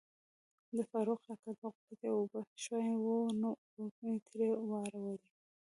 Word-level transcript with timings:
د 0.75 0.77
فاروق 0.89 1.19
کاکا 1.27 1.51
دغو 1.59 1.69
پټی 1.85 2.09
اوبه 2.15 2.39
شوای 2.63 2.93
وو 3.03 3.19
نو 3.41 3.49
اوبه 3.75 3.99
می 4.11 4.15
تري 4.27 4.49
واړولي. 4.69 5.29